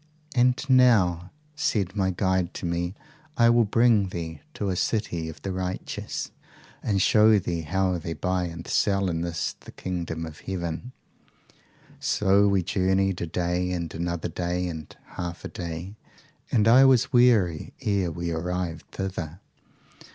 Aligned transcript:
"'And 0.33 0.59
now, 0.67 1.29
said 1.55 1.95
my 1.95 2.09
guide 2.09 2.55
to 2.55 2.65
me, 2.65 2.95
I 3.37 3.51
will 3.51 3.65
bring 3.65 4.09
thee 4.09 4.41
to 4.55 4.69
a 4.69 4.75
city 4.75 5.29
of 5.29 5.39
the 5.43 5.51
righteous, 5.51 6.31
and 6.81 6.99
show 6.99 7.37
thee 7.37 7.61
how 7.61 7.99
they 7.99 8.13
buy 8.13 8.45
and 8.45 8.67
sell 8.67 9.11
in 9.11 9.21
this 9.21 9.53
the 9.59 9.71
kingdom 9.71 10.25
of 10.25 10.39
heaven. 10.39 10.91
So 11.99 12.47
we 12.47 12.63
journeyed 12.63 13.21
a 13.21 13.27
day 13.27 13.71
and 13.73 13.93
another 13.93 14.29
day 14.29 14.65
and 14.67 14.91
half 15.05 15.45
a 15.45 15.49
day, 15.49 15.97
and 16.51 16.67
I 16.67 16.83
was 16.83 17.13
weary 17.13 17.71
ere 17.81 18.09
we 18.11 18.31
arrived 18.31 18.89
thither. 18.93 19.39